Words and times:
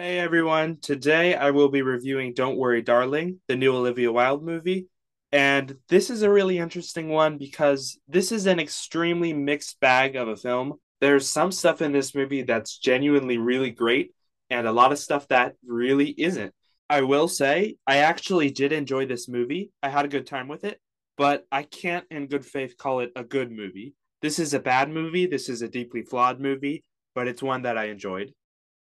Hey 0.00 0.18
everyone, 0.18 0.78
today 0.80 1.34
I 1.34 1.50
will 1.50 1.68
be 1.68 1.82
reviewing 1.82 2.32
Don't 2.32 2.56
Worry 2.56 2.80
Darling, 2.80 3.38
the 3.48 3.54
new 3.54 3.76
Olivia 3.76 4.10
Wilde 4.10 4.42
movie. 4.42 4.86
And 5.30 5.76
this 5.90 6.08
is 6.08 6.22
a 6.22 6.30
really 6.30 6.56
interesting 6.56 7.10
one 7.10 7.36
because 7.36 7.98
this 8.08 8.32
is 8.32 8.46
an 8.46 8.58
extremely 8.58 9.34
mixed 9.34 9.78
bag 9.78 10.16
of 10.16 10.26
a 10.26 10.38
film. 10.38 10.76
There's 11.02 11.28
some 11.28 11.52
stuff 11.52 11.82
in 11.82 11.92
this 11.92 12.14
movie 12.14 12.40
that's 12.40 12.78
genuinely 12.78 13.36
really 13.36 13.70
great, 13.72 14.14
and 14.48 14.66
a 14.66 14.72
lot 14.72 14.90
of 14.90 14.98
stuff 14.98 15.28
that 15.28 15.56
really 15.66 16.14
isn't. 16.16 16.54
I 16.88 17.02
will 17.02 17.28
say, 17.28 17.76
I 17.86 17.98
actually 17.98 18.50
did 18.50 18.72
enjoy 18.72 19.04
this 19.04 19.28
movie. 19.28 19.70
I 19.82 19.90
had 19.90 20.06
a 20.06 20.08
good 20.08 20.26
time 20.26 20.48
with 20.48 20.64
it, 20.64 20.80
but 21.18 21.46
I 21.52 21.62
can't 21.62 22.06
in 22.10 22.26
good 22.26 22.46
faith 22.46 22.78
call 22.78 23.00
it 23.00 23.12
a 23.16 23.22
good 23.22 23.52
movie. 23.52 23.92
This 24.22 24.38
is 24.38 24.54
a 24.54 24.60
bad 24.60 24.88
movie. 24.88 25.26
This 25.26 25.50
is 25.50 25.60
a 25.60 25.68
deeply 25.68 26.00
flawed 26.00 26.40
movie, 26.40 26.84
but 27.14 27.28
it's 27.28 27.42
one 27.42 27.60
that 27.62 27.76
I 27.76 27.88
enjoyed 27.88 28.32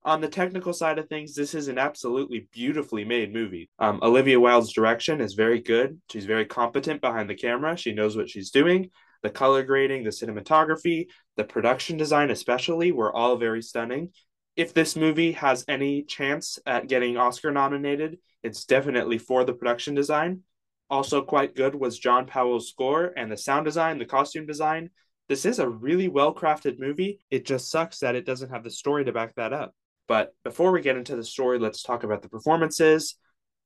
on 0.05 0.21
the 0.21 0.29
technical 0.29 0.73
side 0.73 0.99
of 0.99 1.09
things, 1.09 1.35
this 1.35 1.55
is 1.55 1.69
an 1.69 1.79
absolutely 1.79 2.49
beautifully 2.53 3.05
made 3.05 3.33
movie. 3.33 3.69
Um, 3.79 3.99
Olivia 4.03 4.39
Wilde's 4.39 4.73
direction 4.73 5.21
is 5.21 5.35
very 5.35 5.61
good. 5.61 6.01
She's 6.11 6.25
very 6.25 6.47
competent 6.47 7.01
behind 7.01 7.29
the 7.29 7.35
camera. 7.35 7.77
She 7.77 7.93
knows 7.93 8.17
what 8.17 8.31
she's 8.31 8.51
doing. 8.51 8.91
The 9.23 9.31
color 9.31 9.65
grading, 9.65 10.05
the 10.05 10.11
cinematography, 10.11 11.09
the 11.37 11.45
production 11.45 11.97
design, 11.97 12.31
especially, 12.31 12.93
were 12.93 13.15
all 13.15 13.37
very 13.37 13.63
stunning. 13.63 14.11
If 14.57 14.73
this 14.73 14.97
movie 14.97 15.33
has 15.33 15.65
any 15.69 16.05
chance 16.05 16.59
at 16.65 16.89
getting 16.89 17.17
Oscar 17.17 17.51
nominated, 17.51 18.19
it's 18.43 18.65
definitely 18.65 19.19
for 19.19 19.45
the 19.45 19.53
production 19.53 19.95
design. 19.95 20.43
Also, 20.91 21.23
quite 21.23 21.55
good 21.55 21.75
was 21.75 21.99
John 21.99 22.27
Powell's 22.27 22.69
score 22.69 23.13
and 23.17 23.31
the 23.31 23.37
sound 23.37 23.67
design, 23.67 23.99
the 23.99 24.07
costume 24.07 24.47
design. 24.47 24.91
This 25.29 25.45
is 25.45 25.59
a 25.59 25.69
really 25.69 26.09
well 26.09 26.35
crafted 26.35 26.79
movie. 26.79 27.21
It 27.31 27.45
just 27.45 27.71
sucks 27.71 27.99
that 27.99 28.15
it 28.15 28.25
doesn't 28.25 28.51
have 28.51 28.65
the 28.65 28.71
story 28.71 29.05
to 29.05 29.13
back 29.13 29.35
that 29.35 29.53
up. 29.53 29.75
But 30.09 30.35
before 30.43 30.73
we 30.73 30.81
get 30.81 30.97
into 30.97 31.15
the 31.15 31.23
story, 31.23 31.59
let's 31.59 31.83
talk 31.83 32.03
about 32.03 32.23
the 32.23 32.29
performances. 32.29 33.17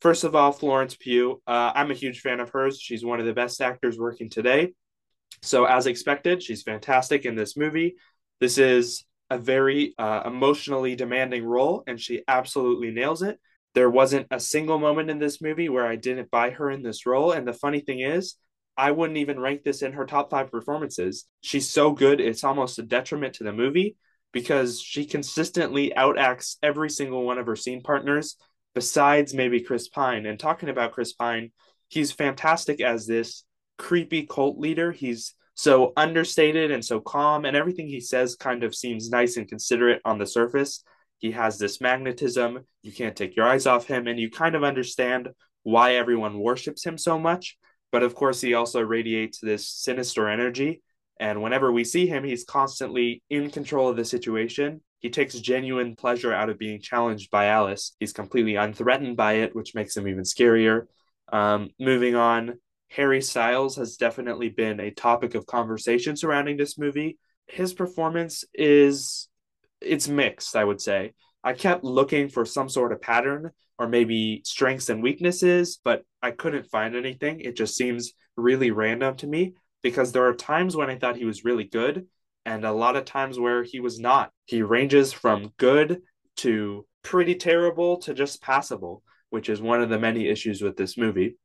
First 0.01 0.25
of 0.25 0.35
all, 0.35 0.51
Florence 0.51 0.97
Pugh. 0.97 1.41
Uh, 1.47 1.73
I'm 1.75 1.93
a 1.93 1.95
huge 1.95 2.21
fan 2.21 2.41
of 2.41 2.51
hers. 2.51 2.81
She's 2.81 3.05
one 3.05 3.21
of 3.21 3.27
the 3.27 3.33
best 3.33 3.61
actors 3.61 3.97
working 3.97 4.29
today. 4.29 4.75
So, 5.43 5.65
as 5.65 5.87
expected, 5.87 6.43
she's 6.43 6.63
fantastic 6.63 7.25
in 7.25 7.37
this 7.37 7.57
movie. 7.57 7.95
This 8.41 8.59
is 8.59 9.05
a 9.31 9.39
very 9.39 9.95
uh, 9.97 10.23
emotionally 10.27 10.97
demanding 10.97 11.45
role, 11.45 11.85
and 11.87 12.01
she 12.01 12.23
absolutely 12.27 12.91
nails 12.91 13.23
it. 13.23 13.39
There 13.75 13.89
wasn't 13.89 14.27
a 14.31 14.41
single 14.41 14.79
moment 14.79 15.09
in 15.09 15.19
this 15.19 15.41
movie 15.41 15.69
where 15.69 15.87
I 15.87 15.97
didn't 15.97 16.31
buy 16.31 16.51
her 16.51 16.71
in 16.71 16.83
this 16.83 17.07
role. 17.07 17.33
And 17.33 17.47
the 17.47 17.55
funny 17.55 17.81
thing 17.81 18.01
is, 18.01 18.35
I 18.77 18.91
wouldn't 18.91 19.19
even 19.19 19.41
rank 19.41 19.63
this 19.63 19.83
in 19.83 19.93
her 19.93 20.05
top 20.05 20.31
five 20.31 20.51
performances. 20.51 21.27
She's 21.41 21.71
so 21.71 21.93
good, 21.93 22.21
it's 22.21 22.45
almost 22.45 22.79
a 22.79 22.83
detriment 22.83 23.35
to 23.35 23.45
the 23.45 23.53
movie 23.53 23.97
because 24.33 24.81
she 24.81 25.05
consistently 25.05 25.93
outacts 25.97 26.57
every 26.63 26.91
single 26.91 27.25
one 27.25 27.39
of 27.39 27.47
her 27.47 27.57
scene 27.57 27.83
partners, 27.83 28.37
besides 28.75 29.35
maybe 29.35 29.61
Chris 29.61 29.89
Pine. 29.89 30.27
And 30.27 30.39
talking 30.39 30.69
about 30.69 30.93
Chris 30.93 31.13
Pine, 31.13 31.53
he's 31.89 32.13
fantastic 32.13 32.81
as 32.81 33.07
this 33.07 33.45
creepy 33.79 34.27
cult 34.27 34.59
leader. 34.59 34.91
He's 34.93 35.35
so 35.55 35.93
understated 35.97 36.71
and 36.71 36.85
so 36.85 37.01
calm, 37.01 37.45
and 37.45 37.57
everything 37.57 37.87
he 37.87 38.01
says 38.01 38.37
kind 38.37 38.65
of 38.65 38.75
seems 38.75 39.11
nice 39.11 39.37
and 39.37 39.49
considerate 39.49 40.01
on 40.05 40.19
the 40.19 40.27
surface. 40.27 40.83
He 41.19 41.33
has 41.33 41.59
this 41.59 41.81
magnetism, 41.81 42.67
you 42.83 42.91
can't 42.91 43.15
take 43.15 43.37
your 43.37 43.47
eyes 43.47 43.67
off 43.67 43.87
him, 43.87 44.07
and 44.07 44.19
you 44.19 44.31
kind 44.31 44.57
of 44.57 44.65
understand 44.65 45.29
why 45.63 45.95
everyone 45.95 46.39
worships 46.39 46.85
him 46.85 46.99
so 46.99 47.19
much. 47.19 47.57
But 47.93 48.03
of 48.03 48.15
course, 48.15 48.41
he 48.41 48.55
also 48.55 48.81
radiates 48.81 49.39
this 49.39 49.69
sinister 49.69 50.29
energy 50.29 50.83
and 51.23 51.41
whenever 51.41 51.71
we 51.71 51.85
see 51.85 52.09
him, 52.09 52.25
he's 52.25 52.43
constantly 52.43 53.23
in 53.31 53.49
control 53.49 53.89
of 53.89 53.97
the 53.97 54.05
situation. 54.05 54.81
He 54.99 55.09
takes 55.09 55.39
genuine 55.39 55.95
pleasure 55.95 56.33
out 56.33 56.51
of 56.51 56.59
being 56.59 56.81
challenged 56.81 57.31
by 57.31 57.47
Alice. 57.47 57.95
He's 58.01 58.13
completely 58.13 58.57
unthreatened 58.57 59.17
by 59.17 59.35
it, 59.35 59.55
which 59.55 59.73
makes 59.73 59.97
him 59.97 60.09
even 60.09 60.25
scarier. 60.25 60.87
Um, 61.33 61.71
moving 61.79 62.17
on, 62.17 62.55
Harry 62.89 63.23
Styles 63.23 63.77
has 63.77 63.97
definitely 63.97 64.49
been 64.49 64.81
a 64.81 64.91
topic 64.91 65.37
of 65.37 65.47
conversation 65.47 66.17
surrounding 66.17 66.57
this 66.57 66.77
movie. 66.77 67.21
His 67.47 67.73
performance 67.73 68.45
is 68.53 69.29
it's 69.81 70.09
mixed, 70.09 70.57
I 70.57 70.65
would 70.65 70.81
say. 70.81 71.13
I 71.45 71.53
kept 71.53 71.85
looking 71.85 72.31
for 72.31 72.45
some 72.45 72.69
sort 72.69 72.91
of 72.91 73.01
pattern 73.01 73.53
or 73.79 73.87
maybe 73.87 74.43
strengths 74.45 74.89
and 74.89 75.01
weaknesses, 75.01 75.79
but 75.85 76.03
I 76.21 76.33
couldn't 76.33 76.69
find 76.69 76.97
anything. 76.97 77.39
It 77.39 77.55
just 77.55 77.77
seems 77.77 78.13
really 78.37 78.73
random 78.73 79.17
to 79.19 79.29
me 79.29 79.55
because 79.83 80.13
there 80.13 80.27
are 80.27 80.35
times 80.35 80.77
when 80.77 80.91
I 80.91 80.99
thought 80.99 81.17
he 81.17 81.25
was 81.25 81.45
really 81.45 81.65
good 81.65 82.07
and 82.45 82.65
a 82.65 82.73
lot 82.73 82.97
of 82.97 83.05
times 83.05 83.39
where 83.39 83.63
he 83.63 83.81
was 83.81 83.99
not. 83.99 84.31
He 84.47 84.63
ranges 84.63 85.13
from 85.13 85.53
good 85.59 86.03
to 86.39 86.87
pretty 87.03 87.35
terrible 87.35 87.99
to 87.99 88.15
just 88.15 88.43
passable, 88.43 89.03
which 89.31 89.49
is 89.49 89.61
one 89.61 89.83
of 89.83 89.89
the 89.89 89.99
many 89.99 90.29
issues 90.29 90.63
with 90.63 90.77
this 90.77 90.97
movie. 90.97 91.37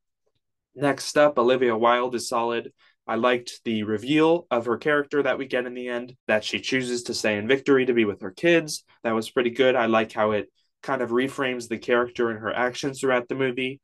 Next 0.76 1.18
up, 1.18 1.38
Olivia 1.38 1.76
Wilde 1.76 2.16
is 2.16 2.30
solid. 2.30 2.72
I 3.08 3.16
liked 3.16 3.62
the 3.64 3.84
reveal 3.84 4.48
of 4.52 4.66
her 4.66 4.78
character 4.78 5.24
that 5.24 5.38
we 5.38 5.46
get 5.46 5.66
in 5.66 5.74
the 5.74 5.88
end, 5.88 6.16
that 6.28 6.44
she 6.44 6.60
chooses 6.60 7.04
to 7.04 7.14
stay 7.14 7.38
in 7.38 7.48
victory 7.48 7.86
to 7.86 7.94
be 7.94 8.06
with 8.06 8.22
her 8.22 8.32
kids. 8.32 8.84
That 9.04 9.16
was 9.16 9.30
pretty 9.30 9.52
good. 9.52 9.76
I 9.76 9.86
like 9.86 10.12
how 10.12 10.32
it 10.32 10.52
kind 10.84 11.02
of 11.02 11.10
reframes 11.10 11.68
the 11.68 11.78
character 11.78 12.30
and 12.30 12.40
her 12.40 12.54
actions 12.54 13.00
throughout 13.00 13.28
the 13.28 13.36
movie 13.36 13.80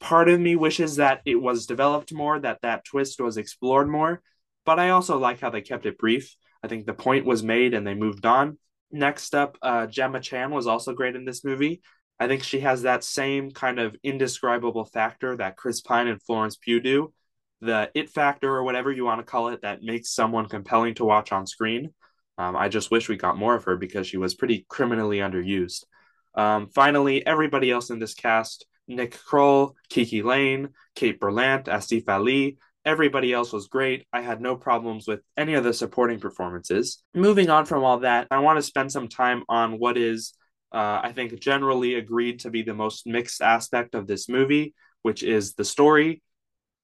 part 0.00 0.28
of 0.28 0.40
me 0.40 0.56
wishes 0.56 0.96
that 0.96 1.20
it 1.24 1.36
was 1.36 1.66
developed 1.66 2.12
more, 2.12 2.38
that 2.38 2.62
that 2.62 2.84
twist 2.84 3.20
was 3.20 3.36
explored 3.36 3.88
more. 3.88 4.22
But 4.64 4.78
I 4.78 4.90
also 4.90 5.18
like 5.18 5.40
how 5.40 5.50
they 5.50 5.62
kept 5.62 5.86
it 5.86 5.98
brief. 5.98 6.36
I 6.62 6.68
think 6.68 6.86
the 6.86 6.94
point 6.94 7.24
was 7.24 7.42
made 7.42 7.74
and 7.74 7.86
they 7.86 7.94
moved 7.94 8.26
on. 8.26 8.58
Next 8.90 9.34
up, 9.34 9.58
uh, 9.62 9.86
Gemma 9.86 10.20
Chan 10.20 10.50
was 10.50 10.66
also 10.66 10.92
great 10.92 11.16
in 11.16 11.24
this 11.24 11.44
movie. 11.44 11.82
I 12.20 12.26
think 12.26 12.42
she 12.42 12.60
has 12.60 12.82
that 12.82 13.04
same 13.04 13.50
kind 13.50 13.78
of 13.78 13.96
indescribable 14.02 14.84
factor 14.84 15.36
that 15.36 15.56
Chris 15.56 15.80
Pine 15.80 16.08
and 16.08 16.22
Florence 16.22 16.56
Pugh 16.56 16.80
do. 16.80 17.12
The 17.60 17.90
it 17.94 18.10
factor, 18.10 18.54
or 18.54 18.62
whatever 18.62 18.90
you 18.90 19.04
want 19.04 19.20
to 19.20 19.30
call 19.30 19.48
it, 19.48 19.62
that 19.62 19.82
makes 19.82 20.10
someone 20.10 20.48
compelling 20.48 20.94
to 20.94 21.04
watch 21.04 21.32
on 21.32 21.46
screen. 21.46 21.92
Um, 22.36 22.56
I 22.56 22.68
just 22.68 22.90
wish 22.90 23.08
we 23.08 23.16
got 23.16 23.36
more 23.36 23.56
of 23.56 23.64
her 23.64 23.76
because 23.76 24.06
she 24.06 24.16
was 24.16 24.34
pretty 24.34 24.64
criminally 24.68 25.18
underused. 25.18 25.84
Um, 26.34 26.68
finally, 26.68 27.26
everybody 27.26 27.70
else 27.70 27.90
in 27.90 27.98
this 27.98 28.14
cast 28.14 28.64
Nick 28.88 29.18
Kroll, 29.24 29.76
KiKi 29.90 30.24
Layne, 30.24 30.70
Kate 30.94 31.20
Berlant, 31.20 31.64
Asif 31.64 32.08
Ali. 32.08 32.58
Everybody 32.84 33.32
else 33.32 33.52
was 33.52 33.68
great. 33.68 34.06
I 34.12 34.22
had 34.22 34.40
no 34.40 34.56
problems 34.56 35.06
with 35.06 35.20
any 35.36 35.54
of 35.54 35.64
the 35.64 35.74
supporting 35.74 36.20
performances. 36.20 37.02
Moving 37.14 37.50
on 37.50 37.66
from 37.66 37.84
all 37.84 38.00
that, 38.00 38.26
I 38.30 38.38
want 38.38 38.58
to 38.58 38.62
spend 38.62 38.90
some 38.90 39.08
time 39.08 39.44
on 39.48 39.78
what 39.78 39.98
is, 39.98 40.32
uh, 40.72 41.00
I 41.02 41.12
think, 41.12 41.38
generally 41.38 41.94
agreed 41.94 42.40
to 42.40 42.50
be 42.50 42.62
the 42.62 42.74
most 42.74 43.06
mixed 43.06 43.42
aspect 43.42 43.94
of 43.94 44.06
this 44.06 44.28
movie, 44.28 44.74
which 45.02 45.22
is 45.22 45.54
the 45.54 45.64
story. 45.64 46.22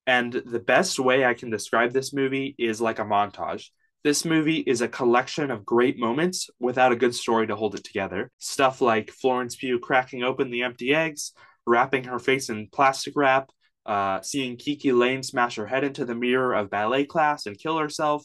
And 0.06 0.32
the 0.32 0.60
best 0.60 0.98
way 0.98 1.24
I 1.24 1.32
can 1.32 1.48
describe 1.48 1.92
this 1.92 2.12
movie 2.12 2.54
is 2.58 2.80
like 2.80 2.98
a 2.98 3.04
montage. 3.04 3.70
This 4.02 4.26
movie 4.26 4.58
is 4.58 4.82
a 4.82 4.88
collection 4.88 5.50
of 5.50 5.64
great 5.64 5.98
moments 5.98 6.50
without 6.60 6.92
a 6.92 6.96
good 6.96 7.14
story 7.14 7.46
to 7.46 7.56
hold 7.56 7.74
it 7.74 7.84
together. 7.84 8.30
Stuff 8.36 8.82
like 8.82 9.10
Florence 9.10 9.56
Pugh 9.56 9.78
cracking 9.78 10.22
open 10.22 10.50
the 10.50 10.62
empty 10.62 10.94
eggs, 10.94 11.32
wrapping 11.66 12.04
her 12.04 12.18
face 12.18 12.50
in 12.50 12.68
plastic 12.72 13.14
wrap, 13.16 13.50
uh, 13.86 14.20
seeing 14.22 14.56
KiKi 14.56 14.96
Layne 14.96 15.22
smash 15.22 15.56
her 15.56 15.66
head 15.66 15.84
into 15.84 16.04
the 16.04 16.14
mirror 16.14 16.54
of 16.54 16.70
ballet 16.70 17.04
class 17.04 17.46
and 17.46 17.58
kill 17.58 17.78
herself, 17.78 18.24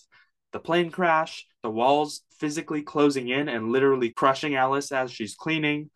the 0.51 0.59
plane 0.59 0.91
crash, 0.91 1.45
the 1.63 1.69
walls 1.69 2.21
physically 2.39 2.81
closing 2.81 3.27
in 3.29 3.49
and 3.49 3.71
literally 3.71 4.09
crushing 4.11 4.55
Alice 4.55 4.91
as 4.91 5.11
she's 5.11 5.35
cleaning. 5.35 5.89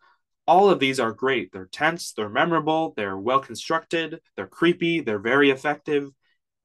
All 0.46 0.68
of 0.68 0.78
these 0.78 1.00
are 1.00 1.12
great. 1.12 1.50
They're 1.52 1.68
tense, 1.72 2.12
they're 2.12 2.28
memorable, 2.28 2.92
they're 2.96 3.16
well 3.16 3.40
constructed, 3.40 4.20
they're 4.36 4.46
creepy, 4.46 5.00
they're 5.00 5.18
very 5.18 5.50
effective. 5.50 6.10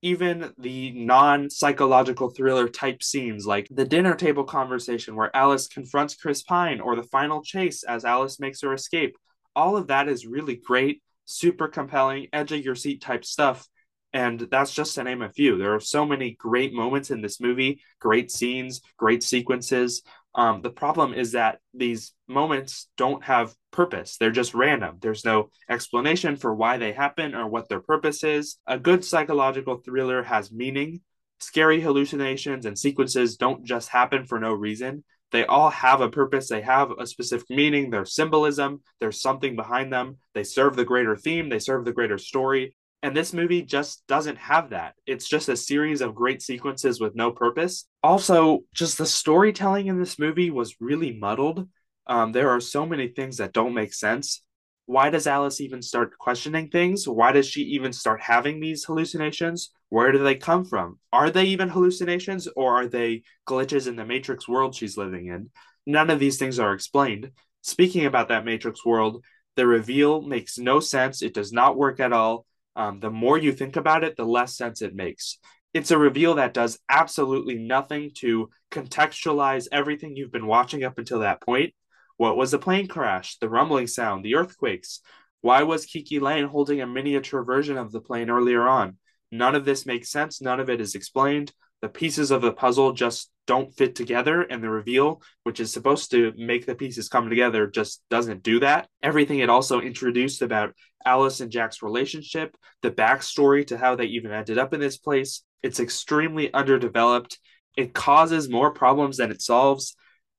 Even 0.02 0.54
the 0.58 0.92
non 0.92 1.50
psychological 1.50 2.30
thriller 2.30 2.70
type 2.70 3.04
scenes, 3.04 3.46
like 3.46 3.68
the 3.70 3.86
dinner 3.86 4.16
table 4.16 4.46
conversation 4.46 5.16
where 5.16 5.34
Alice 5.36 5.68
confronts 5.68 6.16
Chris 6.16 6.42
Pine, 6.44 6.80
or 6.80 6.96
the 6.96 7.04
final 7.04 7.42
chase 7.44 7.84
as 7.84 8.06
Alice 8.06 8.40
makes 8.40 8.62
her 8.62 8.74
escape, 8.74 9.18
all 9.60 9.76
of 9.76 9.88
that 9.88 10.08
is 10.08 10.26
really 10.26 10.56
great, 10.56 11.04
super 11.26 11.68
compelling, 11.68 12.28
edge 12.32 12.54
of 12.54 12.64
your 12.64 12.76
seat 12.76 13.02
type 13.02 13.26
stuff. 13.26 13.68
And 14.14 14.40
that's 14.40 14.74
just 14.74 14.96
to 14.96 15.04
name 15.04 15.22
a 15.22 15.30
few. 15.30 15.58
There 15.58 15.76
are 15.76 15.82
so 15.82 16.06
many 16.06 16.32
great 16.32 16.74
moments 16.74 17.12
in 17.12 17.22
this 17.22 17.42
movie, 17.42 17.82
great 18.00 18.32
scenes, 18.32 18.82
great 18.98 19.22
sequences. 19.22 20.02
Um, 20.34 20.62
the 20.62 20.70
problem 20.70 21.14
is 21.14 21.34
that 21.34 21.60
these 21.74 22.14
moments 22.28 22.88
don't 22.96 23.22
have 23.26 23.54
purpose. 23.72 24.16
They're 24.18 24.32
just 24.32 24.54
random. 24.54 24.98
There's 25.02 25.26
no 25.26 25.50
explanation 25.70 26.38
for 26.38 26.56
why 26.56 26.78
they 26.78 26.94
happen 26.94 27.36
or 27.36 27.46
what 27.46 27.68
their 27.68 27.82
purpose 27.82 28.24
is. 28.24 28.58
A 28.66 28.80
good 28.80 29.04
psychological 29.04 29.78
thriller 29.78 30.24
has 30.24 30.54
meaning. 30.54 31.02
Scary 31.42 31.82
hallucinations 31.82 32.66
and 32.66 32.80
sequences 32.80 33.36
don't 33.36 33.66
just 33.66 33.90
happen 33.90 34.26
for 34.26 34.40
no 34.40 34.54
reason 34.54 35.04
they 35.32 35.46
all 35.46 35.70
have 35.70 36.02
a 36.02 36.10
purpose. 36.10 36.50
They 36.50 36.62
have 36.62 36.92
a 36.98 37.06
specific 37.06 37.50
meaning 37.50 37.90
there's 37.90 38.14
symbolism. 38.14 38.82
There's 39.00 39.22
something 39.22 39.56
behind 39.56 39.94
them. 39.94 40.18
They 40.34 40.44
serve 40.44 40.76
the 40.76 40.86
greater 40.86 41.16
theme. 41.16 41.50
They 41.50 41.60
serve 41.60 41.86
the 41.86 41.94
greater 41.94 42.18
story. 42.18 42.76
And 43.02 43.16
this 43.16 43.34
movie 43.34 43.62
just 43.62 44.06
doesn't 44.08 44.38
have 44.38 44.72
that. 44.72 44.96
It's 45.06 45.30
just 45.30 45.48
a 45.48 45.56
series 45.56 46.02
of 46.02 46.16
great 46.16 46.42
sequences 46.42 47.00
with 47.00 47.16
no 47.16 47.32
purpose. 47.32 47.88
Also 48.04 48.64
just 48.74 48.98
the 48.98 49.06
storytelling 49.06 49.88
in 49.88 50.00
this 50.00 50.20
movie 50.20 50.50
was 50.50 50.76
really 50.82 51.14
muddled. 51.14 51.68
Um, 52.08 52.32
there 52.32 52.50
are 52.50 52.60
so 52.60 52.86
many 52.86 53.08
things 53.08 53.38
that 53.38 53.54
don't 53.54 53.74
make 53.74 53.94
sense. 53.94 54.44
Why 54.90 55.12
does 55.12 55.28
Alice 55.28 55.62
even 55.62 55.84
start 55.84 56.18
questioning 56.18 56.70
things? 56.70 57.08
Why 57.08 57.32
does 57.32 57.48
she 57.48 57.62
even 57.62 57.94
start 57.94 58.24
having 58.24 58.60
these 58.60 58.86
hallucinations? 58.86 59.70
Where 59.90 60.12
do 60.12 60.18
they 60.18 60.34
come 60.34 60.66
from? 60.66 60.98
Are 61.14 61.30
they 61.30 61.46
even 61.46 61.70
hallucinations 61.70 62.48
or 62.56 62.74
are 62.74 62.88
they 62.88 63.22
glitches 63.48 63.88
in 63.88 63.98
the 63.98 64.04
Matrix 64.04 64.48
world 64.48 64.74
she's 64.74 64.98
living 64.98 65.28
in? 65.28 65.52
None 65.86 66.10
of 66.10 66.18
these 66.20 66.40
things 66.40 66.58
are 66.58 66.74
explained. 66.74 67.30
Speaking 67.62 68.08
about 68.08 68.30
that 68.30 68.46
Matrix 68.46 68.84
world, 68.84 69.24
the 69.56 69.68
reveal 69.68 70.24
makes 70.24 70.58
no 70.58 70.80
sense. 70.80 71.22
It 71.22 71.36
does 71.36 71.54
not 71.54 71.78
work 71.78 72.00
at 72.00 72.12
all. 72.12 72.48
Um, 72.76 73.00
the 73.00 73.12
more 73.12 73.38
you 73.38 73.52
think 73.52 73.76
about 73.76 74.04
it, 74.04 74.18
the 74.18 74.26
less 74.26 74.58
sense 74.58 74.82
it 74.82 74.96
makes. 74.96 75.38
It's 75.72 75.92
a 75.92 76.00
reveal 76.00 76.34
that 76.34 76.56
does 76.56 76.80
absolutely 76.90 77.60
nothing 77.60 78.10
to 78.22 78.50
contextualize 78.72 79.68
everything 79.72 80.16
you've 80.16 80.32
been 80.32 80.48
watching 80.48 80.84
up 80.84 80.98
until 80.98 81.20
that 81.20 81.42
point. 81.42 81.76
What 82.20 82.36
was 82.36 82.52
the 82.52 82.60
plane 82.60 82.90
crash, 82.90 83.38
the 83.38 83.48
rumbling 83.48 83.88
sound, 83.88 84.26
the 84.26 84.36
earthquakes? 84.36 85.00
Why 85.40 85.64
was 85.64 85.86
KiKi 85.86 86.20
Layne 86.20 86.50
holding 86.50 86.82
a 86.82 86.86
miniature 86.86 87.46
version 87.46 87.78
of 87.78 87.94
the 87.94 88.02
plane 88.02 88.30
earlier 88.30 88.68
on? 88.68 88.98
None 89.32 89.56
of 89.56 89.64
this 89.64 89.86
makes 89.86 90.12
sense. 90.12 90.42
None 90.42 90.60
of 90.60 90.70
it 90.70 90.82
is 90.82 90.96
explained. 90.96 91.54
The 91.82 91.88
pieces 91.88 92.30
of 92.30 92.42
the 92.42 92.52
puzzle 92.52 92.92
just 92.92 93.32
don't 93.48 93.74
fit 93.74 93.96
together, 93.96 94.42
and 94.42 94.62
the 94.62 94.70
reveal, 94.70 95.22
which 95.44 95.62
is 95.62 95.72
supposed 95.72 96.12
to 96.12 96.34
make 96.36 96.66
the 96.66 96.76
pieces 96.76 97.08
come 97.08 97.30
together, 97.30 97.68
just 97.68 98.04
doesn't 98.10 98.44
do 98.44 98.60
that. 98.60 98.90
Everything 99.02 99.40
it 99.40 99.50
also 99.50 99.80
introduced 99.80 100.42
about 100.42 100.74
Alice 101.06 101.40
and 101.40 101.50
Jack's 101.50 101.82
relationship, 101.82 102.58
the 102.82 102.92
backstory 102.92 103.66
to 103.68 103.78
how 103.78 103.96
they 103.96 104.08
even 104.08 104.34
ended 104.34 104.58
up 104.58 104.74
in 104.74 104.82
this 104.82 104.98
place, 104.98 105.44
it's 105.64 105.80
extremely 105.80 106.54
underdeveloped. 106.54 107.40
It 107.78 107.94
causes 107.94 108.50
more 108.50 108.72
problems 108.72 109.16
than 109.16 109.32
it 109.32 109.42
solves 109.42 109.96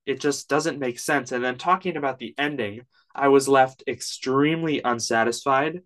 it 0.06 0.20
just 0.20 0.48
doesn't 0.48 0.78
make 0.78 0.98
sense. 0.98 1.32
And 1.32 1.44
then 1.44 1.58
talking 1.58 1.96
about 1.96 2.18
the 2.18 2.34
ending, 2.38 2.82
I 3.14 3.28
was 3.28 3.48
left 3.48 3.84
extremely 3.86 4.80
unsatisfied. 4.84 5.82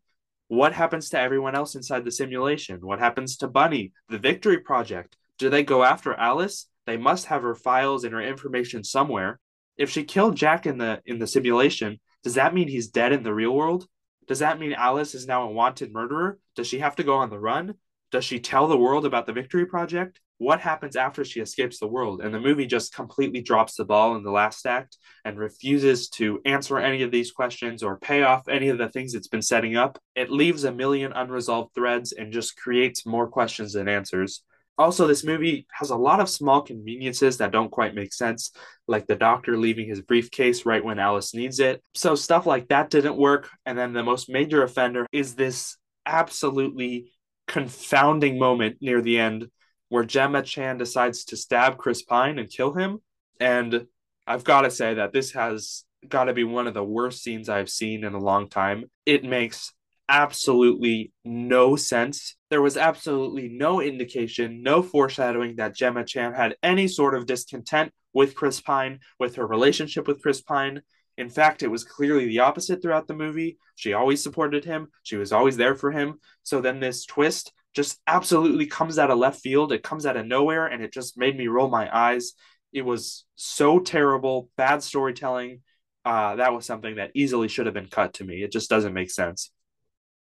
What 0.49 0.73
happens 0.73 1.11
to 1.11 1.19
everyone 1.19 1.55
else 1.55 1.75
inside 1.75 2.05
the 2.05 2.13
simulation? 2.13 2.81
What 2.81 2.99
happens 2.99 3.37
to 3.39 3.49
Bunny, 3.49 3.93
the 4.09 4.19
Victory 4.19 4.59
Project? 4.59 5.17
Do 5.39 5.51
they 5.51 5.65
go 5.65 5.83
after 5.83 6.15
Alice? 6.15 6.69
They 6.87 6.97
must 6.97 7.27
have 7.27 7.43
her 7.43 7.55
files 7.55 8.05
and 8.05 8.13
her 8.13 8.21
information 8.21 8.85
somewhere. 8.85 9.41
If 9.77 9.91
she 9.91 10.05
killed 10.05 10.37
Jack 10.37 10.67
in 10.67 10.79
the 10.79 11.01
in 11.07 11.19
the 11.19 11.27
simulation, 11.27 11.99
does 12.23 12.35
that 12.35 12.55
mean 12.55 12.69
he's 12.69 12.89
dead 12.89 13.13
in 13.13 13.23
the 13.23 13.35
real 13.35 13.55
world? 13.55 13.87
Does 14.27 14.39
that 14.39 14.59
mean 14.59 14.73
Alice 14.73 15.15
is 15.15 15.27
now 15.27 15.43
a 15.43 15.51
wanted 15.51 15.93
murderer? 15.93 16.39
Does 16.55 16.67
she 16.67 16.79
have 16.79 16.97
to 16.97 17.03
go 17.03 17.17
on 17.17 17.31
the 17.31 17.39
run? 17.39 17.75
Does 18.11 18.25
she 18.25 18.39
tell 18.39 18.69
the 18.69 18.79
world 18.79 19.05
about 19.05 19.27
the 19.27 19.33
Victory 19.33 19.67
Project? 19.67 20.21
What 20.39 20.61
happens 20.61 20.97
after 20.97 21.25
she 21.25 21.41
escapes 21.41 21.79
the 21.79 21.87
world? 21.87 22.21
And 22.21 22.35
the 22.35 22.41
movie 22.41 22.67
just 22.67 22.95
completely 22.95 23.41
drops 23.41 23.77
the 23.77 23.85
ball 23.85 24.17
in 24.17 24.25
the 24.25 24.31
last 24.31 24.67
act 24.67 24.99
and 25.25 25.39
refuses 25.39 26.09
to 26.11 26.41
answer 26.45 26.79
any 26.79 27.03
of 27.03 27.11
these 27.11 27.31
questions 27.31 27.83
or 27.83 27.99
pay 27.99 28.23
off 28.23 28.49
any 28.49 28.69
of 28.69 28.79
the 28.79 28.89
things 28.89 29.15
it's 29.15 29.29
been 29.29 29.43
setting 29.43 29.77
up. 29.77 29.99
It 30.15 30.31
leaves 30.31 30.65
a 30.65 30.73
million 30.73 31.13
unresolved 31.13 31.75
threads 31.75 32.13
and 32.13 32.33
just 32.33 32.57
creates 32.57 33.07
more 33.07 33.29
questions 33.29 33.75
than 33.75 33.89
answers. 33.89 34.43
Also, 34.77 35.07
this 35.07 35.23
movie 35.23 35.69
has 35.71 35.91
a 35.91 35.97
lot 35.97 36.19
of 36.19 36.29
small 36.29 36.61
conveniences 36.61 37.39
that 37.39 37.53
don't 37.53 37.71
quite 37.71 37.95
make 37.95 38.13
sense, 38.13 38.51
like 38.89 39.07
the 39.07 39.15
doctor 39.15 39.57
leaving 39.57 39.89
his 39.89 40.01
briefcase 40.01 40.67
right 40.67 40.85
when 40.85 40.99
Alice 40.99 41.33
needs 41.33 41.61
it. 41.61 41.81
So, 41.95 42.17
stuff 42.17 42.45
like 42.45 42.69
that 42.69 42.91
didn't 42.91 43.17
work. 43.17 43.49
And 43.65 43.79
then 43.79 43.93
the 43.93 44.03
most 44.03 44.29
major 44.29 44.65
offender 44.65 45.07
is 45.13 45.37
this 45.37 45.77
absolutely 46.05 47.13
confounding 47.47 48.37
moment 48.39 48.79
near 48.81 49.01
the 49.01 49.21
end 49.21 49.49
where 49.95 50.03
Gemma 50.03 50.43
Chan 50.43 50.79
decides 50.79 51.25
to 51.27 51.37
stab 51.37 51.79
Chris 51.79 52.03
Pine 52.03 52.41
and 52.41 52.51
kill 52.51 52.75
him. 52.75 52.99
And 53.39 53.87
I've 54.27 54.43
got 54.43 54.63
to 54.63 54.71
say 54.73 54.95
that 54.95 55.13
this 55.13 55.31
has 55.35 55.85
got 56.09 56.25
to 56.25 56.33
be 56.33 56.43
one 56.43 56.67
of 56.67 56.75
the 56.75 56.83
worst 56.83 57.23
scenes 57.23 57.49
I've 57.49 57.71
seen 57.71 58.03
in 58.03 58.13
a 58.13 58.19
long 58.19 58.49
time. 58.49 58.87
It 59.07 59.23
makes 59.23 59.73
absolutely 60.09 61.13
no 61.25 61.77
sense. 61.77 62.35
There 62.51 62.61
was 62.61 62.77
absolutely 62.77 63.49
no 63.51 63.81
indication, 63.81 64.65
no 64.65 64.83
foreshadowing 64.83 65.55
that 65.57 65.77
Gemma 65.77 66.05
Chan 66.05 66.35
had 66.35 66.57
any 66.61 66.89
sort 66.89 67.15
of 67.15 67.27
discontent 67.27 67.93
with 68.13 68.35
Chris 68.35 68.61
Pine, 68.61 68.99
with 69.21 69.37
her 69.37 69.47
relationship 69.47 70.09
with 70.09 70.21
Chris 70.23 70.43
Pine. 70.43 70.83
In 71.17 71.31
fact, 71.31 71.63
it 71.63 71.71
was 71.71 71.85
clearly 71.85 72.27
the 72.27 72.41
opposite 72.41 72.83
throughout 72.83 73.07
the 73.07 73.15
movie. 73.15 73.59
She 73.77 73.93
always 73.93 74.21
supported 74.21 74.65
him, 74.65 74.89
she 75.05 75.15
was 75.15 75.31
always 75.31 75.57
there 75.57 75.77
for 75.77 75.93
him. 75.93 76.19
So 76.43 76.61
then 76.61 76.81
this 76.81 77.07
twist 77.07 77.53
just 77.75 78.01
absolutely 78.07 78.67
comes 78.67 78.99
out 78.99 79.11
of 79.11 79.19
left 79.19 79.41
field. 79.41 79.73
It 79.73 79.83
comes 79.83 80.07
out 80.07 80.17
of 80.17 80.27
nowhere 80.27 80.67
and 80.67 80.83
it 80.83 80.93
just 80.93 81.19
made 81.19 81.37
me 81.37 81.49
roll 81.49 81.69
my 81.69 81.95
eyes. 81.95 82.33
It 82.73 82.83
was 82.83 83.25
so 83.37 83.79
terrible, 83.79 84.49
bad 84.57 84.83
storytelling. 84.83 85.61
Uh, 86.05 86.37
that 86.37 86.53
was 86.53 86.67
something 86.67 86.97
that 86.97 87.11
easily 87.15 87.49
should 87.49 87.67
have 87.67 87.75
been 87.75 87.89
cut 87.89 88.15
to 88.15 88.25
me. 88.25 88.43
It 88.43 88.53
just 88.53 88.71
doesn't 88.71 88.95
make 88.95 89.11
sense. 89.11 89.51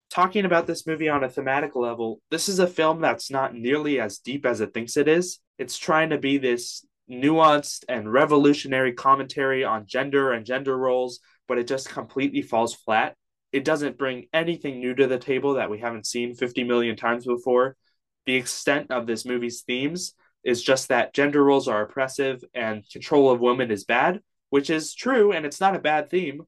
Talking 0.09 0.45
about 0.45 0.67
this 0.67 0.85
movie 0.85 1.09
on 1.09 1.23
a 1.23 1.29
thematic 1.29 1.75
level, 1.75 2.21
this 2.29 2.47
is 2.47 2.59
a 2.59 2.67
film 2.67 3.01
that's 3.01 3.31
not 3.31 3.55
nearly 3.55 3.99
as 3.99 4.19
deep 4.19 4.45
as 4.45 4.61
it 4.61 4.73
thinks 4.73 4.95
it 4.95 5.07
is. 5.07 5.39
It's 5.57 5.77
trying 5.77 6.11
to 6.11 6.17
be 6.17 6.37
this 6.37 6.85
nuanced 7.09 7.83
and 7.89 8.11
revolutionary 8.11 8.93
commentary 8.93 9.63
on 9.63 9.87
gender 9.87 10.31
and 10.31 10.45
gender 10.45 10.77
roles, 10.77 11.19
but 11.47 11.57
it 11.57 11.67
just 11.67 11.89
completely 11.89 12.41
falls 12.41 12.75
flat 12.75 13.15
it 13.53 13.63
doesn't 13.63 13.99
bring 13.99 14.25
anything 14.33 14.79
new 14.79 14.95
to 14.95 15.05
the 15.05 15.19
table 15.19 15.53
that 15.53 15.69
we 15.69 15.79
haven't 15.79 16.07
seen 16.07 16.33
50 16.33 16.63
million 16.63 16.95
times 16.95 17.25
before. 17.25 17.77
The 18.25 18.35
extent 18.35 18.89
of 18.89 19.05
this 19.05 19.25
movie's 19.25 19.61
themes 19.61 20.15
is 20.43 20.63
just 20.63 20.89
that 20.89 21.13
gender 21.13 21.43
roles 21.43 21.67
are 21.67 21.83
oppressive 21.83 22.43
and 22.53 22.83
control 22.89 23.29
of 23.29 23.39
women 23.39 23.69
is 23.69 23.85
bad, 23.85 24.21
which 24.49 24.69
is 24.71 24.95
true 24.95 25.31
and 25.31 25.45
it's 25.45 25.61
not 25.61 25.75
a 25.75 25.79
bad 25.79 26.09
theme, 26.09 26.41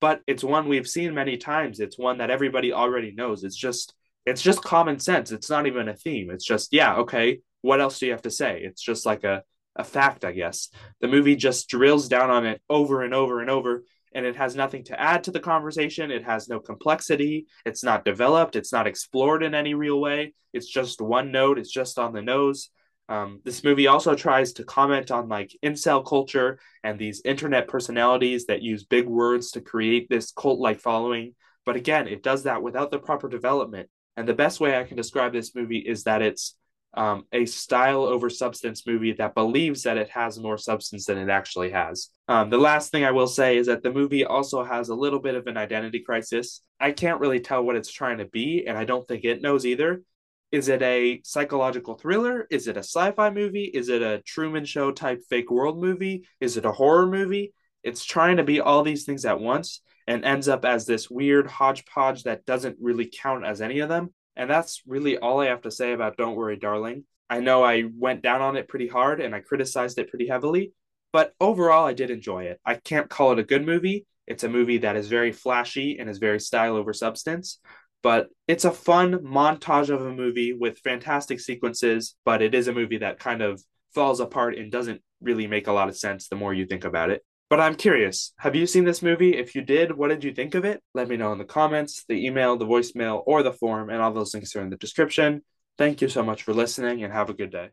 but 0.00 0.20
it's 0.26 0.44
one 0.44 0.68
we've 0.68 0.88
seen 0.88 1.14
many 1.14 1.38
times. 1.38 1.80
It's 1.80 1.98
one 1.98 2.18
that 2.18 2.30
everybody 2.30 2.72
already 2.72 3.10
knows. 3.10 3.42
It's 3.42 3.56
just 3.56 3.94
it's 4.26 4.42
just 4.42 4.62
common 4.62 4.98
sense. 4.98 5.32
It's 5.32 5.48
not 5.48 5.66
even 5.66 5.88
a 5.88 5.96
theme. 5.96 6.30
It's 6.30 6.44
just 6.44 6.72
yeah, 6.72 6.96
okay, 6.96 7.40
what 7.62 7.80
else 7.80 7.98
do 7.98 8.06
you 8.06 8.12
have 8.12 8.22
to 8.22 8.30
say? 8.30 8.60
It's 8.62 8.82
just 8.82 9.06
like 9.06 9.24
a 9.24 9.42
a 9.76 9.84
fact, 9.84 10.24
I 10.24 10.32
guess. 10.32 10.68
The 11.00 11.08
movie 11.08 11.36
just 11.36 11.68
drills 11.68 12.08
down 12.08 12.28
on 12.30 12.44
it 12.44 12.60
over 12.68 13.02
and 13.02 13.14
over 13.14 13.40
and 13.40 13.48
over 13.48 13.84
and 14.12 14.26
it 14.26 14.36
has 14.36 14.56
nothing 14.56 14.84
to 14.84 15.00
add 15.00 15.24
to 15.24 15.30
the 15.30 15.40
conversation. 15.40 16.10
It 16.10 16.24
has 16.24 16.48
no 16.48 16.60
complexity. 16.60 17.46
It's 17.64 17.84
not 17.84 18.04
developed. 18.04 18.56
It's 18.56 18.72
not 18.72 18.86
explored 18.86 19.42
in 19.42 19.54
any 19.54 19.74
real 19.74 20.00
way. 20.00 20.34
It's 20.52 20.68
just 20.68 21.00
one 21.00 21.30
note. 21.30 21.58
It's 21.58 21.72
just 21.72 21.98
on 21.98 22.12
the 22.12 22.22
nose. 22.22 22.70
Um, 23.08 23.40
this 23.44 23.64
movie 23.64 23.88
also 23.88 24.14
tries 24.14 24.52
to 24.54 24.64
comment 24.64 25.10
on 25.10 25.28
like 25.28 25.56
incel 25.64 26.06
culture 26.06 26.60
and 26.84 26.96
these 26.98 27.22
internet 27.24 27.66
personalities 27.66 28.46
that 28.46 28.62
use 28.62 28.84
big 28.84 29.06
words 29.06 29.50
to 29.52 29.60
create 29.60 30.08
this 30.08 30.30
cult 30.30 30.60
like 30.60 30.80
following. 30.80 31.34
But 31.66 31.76
again, 31.76 32.06
it 32.06 32.22
does 32.22 32.44
that 32.44 32.62
without 32.62 32.90
the 32.90 33.00
proper 33.00 33.28
development. 33.28 33.88
And 34.16 34.28
the 34.28 34.34
best 34.34 34.60
way 34.60 34.78
I 34.78 34.84
can 34.84 34.96
describe 34.96 35.32
this 35.32 35.54
movie 35.54 35.78
is 35.78 36.04
that 36.04 36.22
it's 36.22 36.54
um, 36.94 37.24
a 37.32 37.46
style 37.46 38.02
over 38.02 38.28
substance 38.28 38.86
movie 38.86 39.12
that 39.12 39.34
believes 39.34 39.84
that 39.84 39.96
it 39.96 40.08
has 40.10 40.38
more 40.38 40.58
substance 40.58 41.06
than 41.06 41.18
it 41.18 41.28
actually 41.28 41.70
has. 41.70 42.08
Um, 42.28 42.50
the 42.50 42.58
last 42.58 42.90
thing 42.90 43.04
I 43.04 43.12
will 43.12 43.28
say 43.28 43.56
is 43.56 43.68
that 43.68 43.82
the 43.82 43.92
movie 43.92 44.24
also 44.24 44.64
has 44.64 44.88
a 44.88 44.94
little 44.94 45.20
bit 45.20 45.36
of 45.36 45.46
an 45.46 45.56
identity 45.56 46.00
crisis. 46.00 46.62
I 46.80 46.90
can't 46.92 47.20
really 47.20 47.40
tell 47.40 47.62
what 47.62 47.76
it's 47.76 47.92
trying 47.92 48.18
to 48.18 48.24
be, 48.24 48.64
and 48.66 48.76
I 48.76 48.84
don't 48.84 49.06
think 49.06 49.24
it 49.24 49.42
knows 49.42 49.64
either. 49.64 50.02
Is 50.50 50.68
it 50.68 50.82
a 50.82 51.20
psychological 51.24 51.94
thriller? 51.94 52.46
Is 52.50 52.66
it 52.66 52.76
a 52.76 52.80
sci 52.80 53.12
fi 53.12 53.30
movie? 53.30 53.64
Is 53.64 53.88
it 53.88 54.02
a 54.02 54.20
Truman 54.26 54.64
Show 54.64 54.90
type 54.90 55.22
fake 55.28 55.50
world 55.50 55.80
movie? 55.80 56.26
Is 56.40 56.56
it 56.56 56.64
a 56.64 56.72
horror 56.72 57.06
movie? 57.06 57.54
It's 57.84 58.04
trying 58.04 58.38
to 58.38 58.44
be 58.44 58.60
all 58.60 58.82
these 58.82 59.04
things 59.04 59.24
at 59.24 59.40
once 59.40 59.80
and 60.08 60.24
ends 60.24 60.48
up 60.48 60.64
as 60.64 60.86
this 60.86 61.08
weird 61.08 61.46
hodgepodge 61.46 62.24
that 62.24 62.44
doesn't 62.44 62.76
really 62.80 63.08
count 63.12 63.44
as 63.44 63.60
any 63.60 63.78
of 63.78 63.88
them. 63.88 64.12
And 64.36 64.48
that's 64.48 64.82
really 64.86 65.18
all 65.18 65.40
I 65.40 65.46
have 65.46 65.62
to 65.62 65.70
say 65.70 65.92
about 65.92 66.16
Don't 66.16 66.36
Worry, 66.36 66.56
Darling. 66.56 67.04
I 67.28 67.40
know 67.40 67.62
I 67.62 67.84
went 67.96 68.22
down 68.22 68.40
on 68.40 68.56
it 68.56 68.68
pretty 68.68 68.88
hard 68.88 69.20
and 69.20 69.34
I 69.34 69.40
criticized 69.40 69.98
it 69.98 70.08
pretty 70.08 70.26
heavily, 70.26 70.72
but 71.12 71.34
overall, 71.40 71.86
I 71.86 71.92
did 71.92 72.10
enjoy 72.10 72.44
it. 72.44 72.60
I 72.64 72.74
can't 72.74 73.10
call 73.10 73.32
it 73.32 73.38
a 73.38 73.44
good 73.44 73.64
movie. 73.64 74.06
It's 74.26 74.44
a 74.44 74.48
movie 74.48 74.78
that 74.78 74.96
is 74.96 75.08
very 75.08 75.32
flashy 75.32 75.98
and 75.98 76.08
is 76.08 76.18
very 76.18 76.40
style 76.40 76.76
over 76.76 76.92
substance, 76.92 77.58
but 78.02 78.28
it's 78.48 78.64
a 78.64 78.70
fun 78.70 79.18
montage 79.18 79.90
of 79.90 80.02
a 80.02 80.12
movie 80.12 80.52
with 80.52 80.78
fantastic 80.78 81.40
sequences. 81.40 82.14
But 82.24 82.42
it 82.42 82.54
is 82.54 82.68
a 82.68 82.72
movie 82.72 82.98
that 82.98 83.18
kind 83.18 83.42
of 83.42 83.62
falls 83.94 84.20
apart 84.20 84.56
and 84.56 84.70
doesn't 84.70 85.02
really 85.20 85.46
make 85.46 85.66
a 85.66 85.72
lot 85.72 85.88
of 85.88 85.96
sense 85.96 86.28
the 86.28 86.36
more 86.36 86.54
you 86.54 86.66
think 86.66 86.84
about 86.84 87.10
it. 87.10 87.24
But 87.50 87.58
I'm 87.58 87.74
curious, 87.74 88.32
have 88.38 88.54
you 88.54 88.64
seen 88.64 88.84
this 88.84 89.02
movie? 89.02 89.36
If 89.36 89.56
you 89.56 89.62
did, 89.62 89.90
what 89.90 90.08
did 90.08 90.22
you 90.22 90.32
think 90.32 90.54
of 90.54 90.64
it? 90.64 90.80
Let 90.94 91.08
me 91.08 91.16
know 91.16 91.32
in 91.32 91.38
the 91.38 91.44
comments, 91.44 92.04
the 92.08 92.24
email, 92.24 92.56
the 92.56 92.64
voicemail, 92.64 93.24
or 93.26 93.42
the 93.42 93.52
form, 93.52 93.90
and 93.90 94.00
all 94.00 94.12
those 94.12 94.32
links 94.32 94.54
are 94.54 94.62
in 94.62 94.70
the 94.70 94.76
description. 94.76 95.42
Thank 95.76 96.00
you 96.00 96.08
so 96.08 96.22
much 96.22 96.44
for 96.44 96.54
listening 96.54 97.02
and 97.02 97.12
have 97.12 97.28
a 97.28 97.34
good 97.34 97.50
day. 97.50 97.70